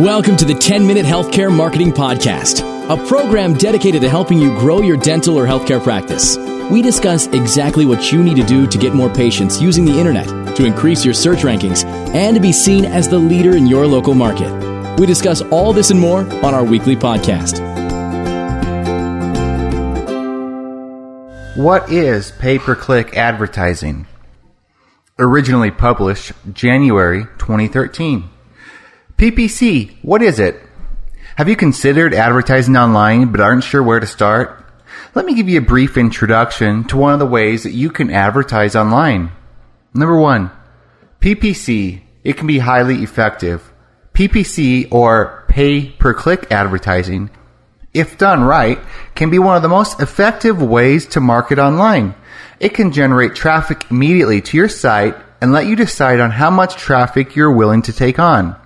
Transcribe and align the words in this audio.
Welcome 0.00 0.36
to 0.36 0.44
the 0.44 0.54
10 0.54 0.86
Minute 0.86 1.04
Healthcare 1.04 1.52
Marketing 1.52 1.90
Podcast, 1.90 2.60
a 2.88 3.08
program 3.08 3.54
dedicated 3.54 4.00
to 4.02 4.08
helping 4.08 4.38
you 4.38 4.56
grow 4.56 4.80
your 4.80 4.96
dental 4.96 5.36
or 5.36 5.44
healthcare 5.44 5.82
practice. 5.82 6.36
We 6.70 6.82
discuss 6.82 7.26
exactly 7.26 7.84
what 7.84 8.12
you 8.12 8.22
need 8.22 8.36
to 8.36 8.44
do 8.44 8.68
to 8.68 8.78
get 8.78 8.94
more 8.94 9.12
patients 9.12 9.60
using 9.60 9.84
the 9.84 9.98
internet, 9.98 10.54
to 10.54 10.64
increase 10.64 11.04
your 11.04 11.14
search 11.14 11.40
rankings, 11.40 11.84
and 12.14 12.36
to 12.36 12.40
be 12.40 12.52
seen 12.52 12.84
as 12.84 13.08
the 13.08 13.18
leader 13.18 13.56
in 13.56 13.66
your 13.66 13.88
local 13.88 14.14
market. 14.14 15.00
We 15.00 15.06
discuss 15.06 15.42
all 15.50 15.72
this 15.72 15.90
and 15.90 15.98
more 15.98 16.20
on 16.44 16.54
our 16.54 16.62
weekly 16.62 16.94
podcast. 16.94 17.58
What 21.56 21.90
is 21.90 22.30
pay 22.30 22.60
per 22.60 22.76
click 22.76 23.16
advertising? 23.16 24.06
Originally 25.18 25.72
published 25.72 26.34
January 26.52 27.24
2013. 27.38 28.30
PPC, 29.18 29.96
what 30.02 30.22
is 30.22 30.38
it? 30.38 30.62
Have 31.34 31.48
you 31.48 31.56
considered 31.56 32.14
advertising 32.14 32.76
online 32.76 33.32
but 33.32 33.40
aren't 33.40 33.64
sure 33.64 33.82
where 33.82 33.98
to 33.98 34.06
start? 34.06 34.64
Let 35.12 35.26
me 35.26 35.34
give 35.34 35.48
you 35.48 35.58
a 35.58 35.60
brief 35.60 35.96
introduction 35.96 36.84
to 36.84 36.96
one 36.96 37.14
of 37.14 37.18
the 37.18 37.26
ways 37.26 37.64
that 37.64 37.72
you 37.72 37.90
can 37.90 38.12
advertise 38.12 38.76
online. 38.76 39.32
Number 39.92 40.16
one, 40.16 40.52
PPC. 41.18 42.02
It 42.22 42.36
can 42.36 42.46
be 42.46 42.60
highly 42.60 43.02
effective. 43.02 43.72
PPC 44.14 44.86
or 44.92 45.44
pay 45.48 45.86
per 45.86 46.14
click 46.14 46.52
advertising, 46.52 47.30
if 47.92 48.18
done 48.18 48.44
right, 48.44 48.78
can 49.16 49.30
be 49.30 49.40
one 49.40 49.56
of 49.56 49.62
the 49.62 49.68
most 49.68 50.00
effective 50.00 50.62
ways 50.62 51.06
to 51.06 51.20
market 51.20 51.58
online. 51.58 52.14
It 52.60 52.68
can 52.68 52.92
generate 52.92 53.34
traffic 53.34 53.90
immediately 53.90 54.42
to 54.42 54.56
your 54.56 54.68
site 54.68 55.16
and 55.40 55.50
let 55.50 55.66
you 55.66 55.74
decide 55.74 56.20
on 56.20 56.30
how 56.30 56.50
much 56.50 56.76
traffic 56.76 57.34
you're 57.34 57.50
willing 57.50 57.82
to 57.82 57.92
take 57.92 58.20
on. 58.20 58.57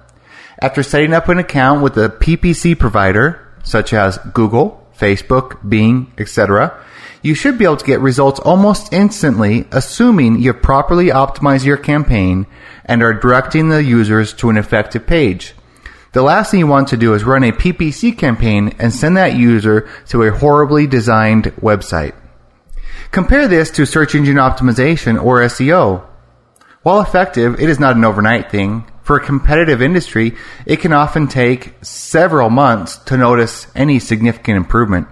After 0.62 0.84
setting 0.84 1.12
up 1.12 1.28
an 1.28 1.40
account 1.40 1.82
with 1.82 1.98
a 1.98 2.08
PPC 2.08 2.78
provider, 2.78 3.52
such 3.64 3.92
as 3.92 4.18
Google, 4.32 4.86
Facebook, 4.96 5.68
Bing, 5.68 6.12
etc., 6.16 6.80
you 7.20 7.34
should 7.34 7.58
be 7.58 7.64
able 7.64 7.78
to 7.78 7.84
get 7.84 7.98
results 7.98 8.38
almost 8.38 8.92
instantly, 8.92 9.66
assuming 9.72 10.38
you've 10.38 10.62
properly 10.62 11.06
optimized 11.06 11.64
your 11.64 11.76
campaign 11.76 12.46
and 12.84 13.02
are 13.02 13.12
directing 13.12 13.70
the 13.70 13.82
users 13.82 14.32
to 14.34 14.50
an 14.50 14.56
effective 14.56 15.04
page. 15.04 15.54
The 16.12 16.22
last 16.22 16.52
thing 16.52 16.60
you 16.60 16.68
want 16.68 16.86
to 16.88 16.96
do 16.96 17.14
is 17.14 17.24
run 17.24 17.42
a 17.42 17.50
PPC 17.50 18.16
campaign 18.16 18.72
and 18.78 18.92
send 18.92 19.16
that 19.16 19.34
user 19.34 19.88
to 20.10 20.22
a 20.22 20.30
horribly 20.30 20.86
designed 20.86 21.46
website. 21.56 22.14
Compare 23.10 23.48
this 23.48 23.72
to 23.72 23.84
search 23.84 24.14
engine 24.14 24.36
optimization 24.36 25.20
or 25.20 25.40
SEO. 25.40 26.06
While 26.84 27.00
effective, 27.00 27.60
it 27.60 27.68
is 27.68 27.80
not 27.80 27.96
an 27.96 28.04
overnight 28.04 28.48
thing. 28.48 28.84
For 29.02 29.16
a 29.16 29.24
competitive 29.24 29.82
industry, 29.82 30.36
it 30.64 30.80
can 30.80 30.92
often 30.92 31.26
take 31.26 31.74
several 31.82 32.50
months 32.50 32.96
to 32.98 33.16
notice 33.16 33.66
any 33.74 33.98
significant 33.98 34.56
improvement. 34.56 35.08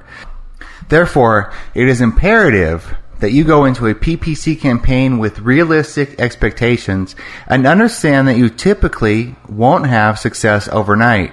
Therefore, 0.89 1.53
it 1.75 1.89
is 1.89 2.01
imperative 2.01 2.97
that 3.19 3.33
you 3.33 3.45
go 3.45 3.65
into 3.65 3.87
a 3.87 3.95
PPC 3.95 4.59
campaign 4.59 5.19
with 5.19 5.41
realistic 5.41 6.21
expectations 6.21 7.15
and 7.47 7.67
understand 7.67 8.27
that 8.29 8.37
you 8.37 8.49
typically 8.49 9.37
won't 9.49 9.87
have 9.87 10.19
success 10.19 10.69
overnight. 10.69 11.33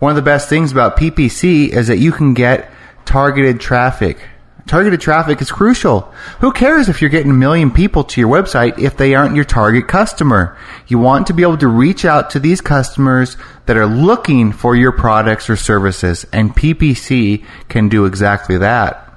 One 0.00 0.10
of 0.10 0.16
the 0.16 0.22
best 0.22 0.48
things 0.48 0.70
about 0.70 0.96
PPC 0.96 1.70
is 1.70 1.88
that 1.88 1.98
you 1.98 2.12
can 2.12 2.34
get 2.34 2.70
targeted 3.04 3.60
traffic 3.60 4.18
Targeted 4.68 5.00
traffic 5.00 5.40
is 5.40 5.50
crucial. 5.50 6.12
Who 6.40 6.52
cares 6.52 6.90
if 6.90 7.00
you're 7.00 7.08
getting 7.08 7.30
a 7.30 7.34
million 7.34 7.70
people 7.70 8.04
to 8.04 8.20
your 8.20 8.30
website 8.30 8.78
if 8.78 8.98
they 8.98 9.14
aren't 9.14 9.34
your 9.34 9.46
target 9.46 9.88
customer? 9.88 10.58
You 10.86 10.98
want 10.98 11.26
to 11.28 11.32
be 11.32 11.42
able 11.42 11.56
to 11.56 11.68
reach 11.68 12.04
out 12.04 12.28
to 12.30 12.38
these 12.38 12.60
customers 12.60 13.38
that 13.64 13.78
are 13.78 13.86
looking 13.86 14.52
for 14.52 14.76
your 14.76 14.92
products 14.92 15.48
or 15.48 15.56
services, 15.56 16.26
and 16.34 16.54
PPC 16.54 17.46
can 17.70 17.88
do 17.88 18.04
exactly 18.04 18.58
that. 18.58 19.10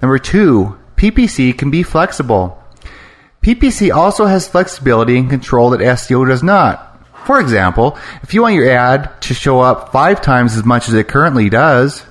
Number 0.00 0.18
two, 0.18 0.78
PPC 0.96 1.56
can 1.58 1.70
be 1.70 1.82
flexible. 1.82 2.58
PPC 3.42 3.94
also 3.94 4.24
has 4.24 4.48
flexibility 4.48 5.18
and 5.18 5.28
control 5.28 5.70
that 5.70 5.80
SEO 5.80 6.26
does 6.26 6.42
not. 6.42 6.98
For 7.26 7.38
example, 7.38 7.98
if 8.22 8.32
you 8.32 8.40
want 8.40 8.54
your 8.54 8.70
ad 8.70 9.20
to 9.22 9.34
show 9.34 9.60
up 9.60 9.92
five 9.92 10.22
times 10.22 10.56
as 10.56 10.64
much 10.64 10.88
as 10.88 10.94
it 10.94 11.06
currently 11.06 11.50
does, 11.50 12.02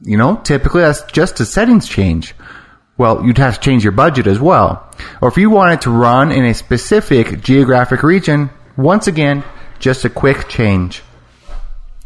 you 0.00 0.16
know, 0.16 0.36
typically 0.36 0.82
that's 0.82 1.02
just 1.12 1.40
a 1.40 1.46
settings 1.46 1.88
change. 1.88 2.34
Well, 2.98 3.24
you'd 3.24 3.38
have 3.38 3.54
to 3.56 3.60
change 3.60 3.82
your 3.82 3.92
budget 3.92 4.26
as 4.26 4.40
well. 4.40 4.90
Or 5.20 5.28
if 5.28 5.36
you 5.36 5.50
wanted 5.50 5.82
to 5.82 5.90
run 5.90 6.32
in 6.32 6.44
a 6.44 6.54
specific 6.54 7.42
geographic 7.42 8.02
region, 8.02 8.50
once 8.76 9.06
again, 9.06 9.44
just 9.78 10.04
a 10.04 10.10
quick 10.10 10.48
change. 10.48 11.02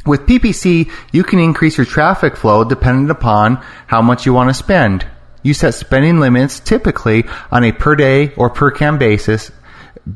With 0.06 0.26
PPC, 0.26 0.90
you 1.12 1.22
can 1.22 1.38
increase 1.38 1.76
your 1.76 1.86
traffic 1.86 2.36
flow 2.36 2.64
dependent 2.64 3.10
upon 3.10 3.62
how 3.86 4.02
much 4.02 4.26
you 4.26 4.32
want 4.32 4.50
to 4.50 4.54
spend. 4.54 5.06
You 5.42 5.54
set 5.54 5.74
spending 5.74 6.20
limits 6.20 6.58
typically 6.58 7.24
on 7.52 7.64
a 7.64 7.72
per 7.72 7.94
day 7.96 8.32
or 8.34 8.50
per 8.50 8.70
cam 8.70 8.98
basis 8.98 9.50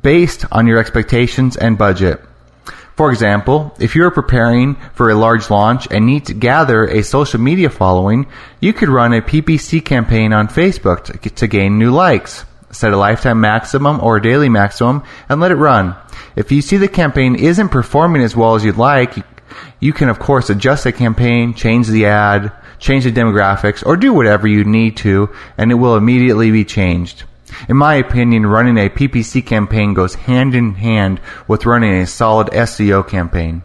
based 0.03 0.45
on 0.51 0.67
your 0.67 0.79
expectations 0.79 1.57
and 1.57 1.79
budget. 1.79 2.21
For 2.97 3.11
example, 3.11 3.75
if 3.81 3.97
you 3.97 4.05
are 4.05 4.11
preparing 4.13 4.77
for 4.95 5.11
a 5.11 5.17
large 5.17 5.51
launch 5.51 5.89
and 5.91 6.07
need 6.07 6.27
to 6.27 6.35
gather 6.35 6.85
a 6.85 7.03
social 7.03 7.41
media 7.41 7.69
following, 7.69 8.27
you 8.61 8.73
could 8.73 8.89
run 8.89 9.13
a 9.13 9.21
PPC 9.21 9.85
campaign 9.85 10.33
on 10.33 10.47
Facebook 10.47 11.05
to, 11.05 11.31
to 11.31 11.47
gain 11.49 11.77
new 11.79 11.91
likes. 11.91 12.45
Set 12.71 12.93
a 12.93 12.97
lifetime 12.97 13.41
maximum 13.41 14.01
or 14.01 14.17
a 14.17 14.23
daily 14.23 14.49
maximum 14.49 15.03
and 15.29 15.41
let 15.41 15.51
it 15.51 15.57
run. 15.57 15.97
If 16.37 16.53
you 16.53 16.63
see 16.63 16.77
the 16.77 16.89
campaign 16.89 17.35
isn't 17.35 17.71
performing 17.71 18.23
as 18.23 18.37
well 18.37 18.55
as 18.55 18.65
you'd 18.65 18.77
like, 18.77 19.17
you 19.81 19.93
can 19.93 20.09
of 20.09 20.21
course 20.21 20.49
adjust 20.49 20.85
the 20.85 20.93
campaign, 20.93 21.55
change 21.55 21.89
the 21.89 22.07
ad, 22.07 22.53
change 22.79 23.05
the 23.05 23.13
demographics, 23.13 23.85
or 23.85 23.97
do 23.97 24.13
whatever 24.13 24.47
you 24.47 24.63
need 24.63 24.97
to, 24.99 25.31
and 25.59 25.73
it 25.73 25.77
will 25.77 25.97
immediately 25.97 26.53
be 26.53 26.65
changed. 26.65 27.25
In 27.69 27.77
my 27.77 27.95
opinion, 27.95 28.47
running 28.47 28.79
a 28.79 28.89
PPC 28.89 29.45
campaign 29.45 29.95
goes 29.95 30.15
hand 30.15 30.55
in 30.55 30.75
hand 30.75 31.21
with 31.49 31.67
running 31.67 31.95
a 32.01 32.07
solid 32.07 32.49
SEO 32.49 33.07
campaign. 33.07 33.63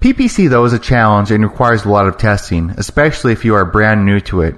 PPC 0.00 0.48
though 0.48 0.64
is 0.64 0.72
a 0.72 0.78
challenge 0.78 1.30
and 1.30 1.42
requires 1.42 1.84
a 1.84 1.88
lot 1.88 2.06
of 2.06 2.18
testing, 2.18 2.70
especially 2.76 3.32
if 3.32 3.44
you 3.44 3.54
are 3.54 3.64
brand 3.64 4.04
new 4.04 4.20
to 4.20 4.42
it. 4.42 4.56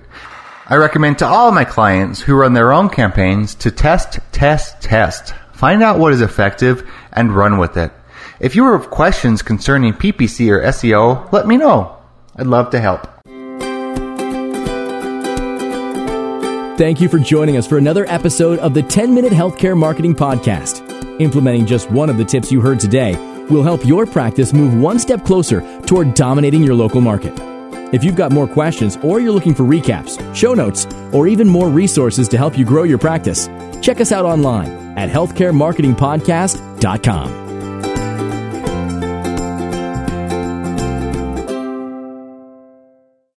I 0.67 0.77
recommend 0.77 1.19
to 1.19 1.27
all 1.27 1.51
my 1.51 1.65
clients 1.65 2.21
who 2.21 2.35
run 2.35 2.53
their 2.53 2.73
own 2.73 2.91
campaigns 2.91 3.55
to 3.57 3.71
test, 3.71 4.19
test, 4.33 4.83
test. 4.83 5.35
Find 5.53 5.83
out 5.83 5.99
what 5.99 6.13
is 6.13 6.21
effective 6.21 6.89
and 7.13 7.35
run 7.35 7.59
with 7.59 7.77
it. 7.77 7.91
If 8.39 8.55
you 8.55 8.71
have 8.73 8.91
questions 8.91 9.43
concerning 9.43 9.95
PPC 9.95 10.51
or 10.51 10.63
SEO, 10.63 11.33
let 11.33 11.47
me 11.47 11.57
know. 11.57 11.97
I'd 12.37 12.47
love 12.47 12.71
to 12.71 12.81
help. 12.81 13.18
Thank 16.79 17.01
you 17.01 17.09
for 17.09 17.19
joining 17.19 17.57
us 17.57 17.67
for 17.67 17.77
another 17.77 18.07
episode 18.09 18.61
of 18.61 18.73
the 18.73 18.85
10 18.85 19.13
Minute 19.13 19.33
Healthcare 19.33 19.77
Marketing 19.77 20.15
Podcast. 20.15 20.89
Implementing 21.21 21.67
just 21.67 21.91
one 21.91 22.09
of 22.09 22.19
the 22.19 22.25
tips 22.25 22.53
you 22.53 22.61
heard 22.61 22.79
today 22.79 23.17
will 23.51 23.65
help 23.65 23.85
your 23.85 24.07
practice 24.07 24.53
move 24.53 24.75
one 24.75 25.01
step 25.01 25.25
closer 25.25 25.61
toward 25.81 26.15
dominating 26.15 26.63
your 26.63 26.77
local 26.77 27.01
market. 27.01 27.33
If 27.93 28.05
you've 28.05 28.15
got 28.15 28.31
more 28.31 28.47
questions 28.47 28.97
or 29.03 29.19
you're 29.19 29.33
looking 29.33 29.57
for 29.57 29.65
recaps, 29.65 30.21
show 30.37 30.55
notes, 30.55 30.87
or 31.13 31.27
even 31.27 31.49
more 31.49 31.69
resources 31.69 32.29
to 32.29 32.39
help 32.39 32.57
you 32.57 32.65
grow 32.65 32.85
your 32.85 32.99
practice, 32.99 33.49
check 33.83 34.01
us 34.01 34.13
out 34.13 34.25
online 34.25 34.71
at 34.97 35.11
healthcaremarketingpodcast.com. 35.11 37.48